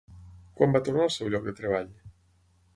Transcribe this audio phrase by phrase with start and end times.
[0.59, 1.95] Quan va tornar al seu lloc de treball?